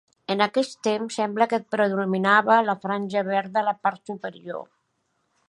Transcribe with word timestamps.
En 0.35 0.39
aquest 0.43 0.77
temps 0.87 1.17
sembla 1.19 1.47
que 1.51 1.59
predominava 1.75 2.57
la 2.71 2.75
franja 2.87 3.25
verda 3.29 3.63
a 3.63 3.65
la 3.69 3.77
part 3.85 4.13
superior. 4.13 4.67